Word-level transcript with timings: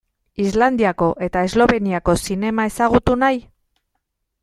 Islandiako 0.43 1.09
eta 1.27 1.45
Esloveniako 1.49 2.17
zinema 2.25 2.69
ezagutu 2.73 3.19
nahi? 3.27 3.43